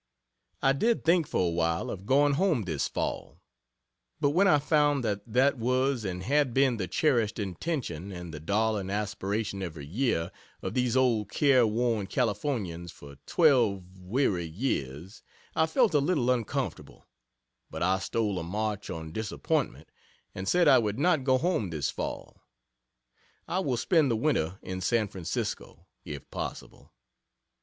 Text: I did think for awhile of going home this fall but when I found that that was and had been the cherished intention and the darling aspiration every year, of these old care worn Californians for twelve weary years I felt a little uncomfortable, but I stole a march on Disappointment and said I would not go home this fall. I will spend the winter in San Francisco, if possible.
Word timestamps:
I 0.63 0.73
did 0.73 1.05
think 1.05 1.27
for 1.27 1.45
awhile 1.45 1.91
of 1.91 2.07
going 2.07 2.33
home 2.33 2.63
this 2.63 2.87
fall 2.87 3.39
but 4.19 4.31
when 4.31 4.47
I 4.47 4.57
found 4.57 5.03
that 5.03 5.31
that 5.31 5.59
was 5.59 6.03
and 6.03 6.23
had 6.23 6.55
been 6.55 6.77
the 6.77 6.87
cherished 6.87 7.37
intention 7.37 8.11
and 8.11 8.33
the 8.33 8.39
darling 8.39 8.89
aspiration 8.89 9.61
every 9.61 9.85
year, 9.85 10.31
of 10.63 10.73
these 10.73 10.97
old 10.97 11.29
care 11.29 11.67
worn 11.67 12.07
Californians 12.07 12.91
for 12.91 13.17
twelve 13.27 13.99
weary 13.99 14.47
years 14.47 15.21
I 15.55 15.67
felt 15.67 15.93
a 15.93 15.99
little 15.99 16.31
uncomfortable, 16.31 17.05
but 17.69 17.83
I 17.83 17.99
stole 17.99 18.39
a 18.39 18.43
march 18.43 18.89
on 18.89 19.11
Disappointment 19.11 19.87
and 20.33 20.47
said 20.47 20.67
I 20.67 20.79
would 20.79 20.97
not 20.97 21.23
go 21.23 21.37
home 21.37 21.69
this 21.69 21.91
fall. 21.91 22.41
I 23.47 23.59
will 23.59 23.77
spend 23.77 24.09
the 24.09 24.15
winter 24.15 24.57
in 24.63 24.81
San 24.81 25.09
Francisco, 25.09 25.85
if 26.03 26.27
possible. 26.31 26.91